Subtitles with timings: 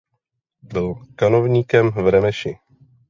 [0.61, 2.57] Byl kanovníkem v Remeši.